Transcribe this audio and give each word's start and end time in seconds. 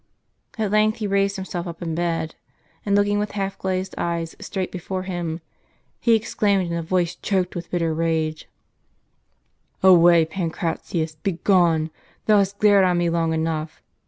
At 0.57 0.71
length 0.71 0.97
he 0.97 1.05
raised 1.05 1.35
himself 1.35 1.67
up 1.67 1.79
in 1.79 1.93
bed, 1.93 2.33
and 2.87 2.95
looking 2.95 3.19
with 3.19 3.33
half 3.33 3.59
glazed 3.59 3.93
eyes 3.99 4.35
straight 4.41 4.71
before 4.71 5.03
him, 5.03 5.41
he 5.99 6.15
exclaimed 6.15 6.63
in 6.65 6.73
a 6.73 6.81
voice 6.81 7.13
choked 7.17 7.55
with 7.55 7.69
bitter 7.69 7.93
rage:" 7.93 8.49
Away, 9.83 10.25
Pancratius, 10.25 11.17
begone! 11.21 11.91
Thou 12.25 12.39
hast 12.39 12.57
glared 12.57 12.83
on 12.83 12.97
me 12.97 13.11
long 13.11 13.31
enough. 13.31 13.83